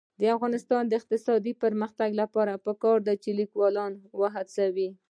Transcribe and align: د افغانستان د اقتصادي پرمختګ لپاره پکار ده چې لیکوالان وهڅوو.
د 0.21 0.23
افغانستان 0.35 0.83
د 0.87 0.93
اقتصادي 0.99 1.53
پرمختګ 1.63 2.09
لپاره 2.21 2.61
پکار 2.65 2.97
ده 3.07 3.13
چې 3.23 3.29
لیکوالان 3.39 3.91
وهڅوو. 4.19 4.89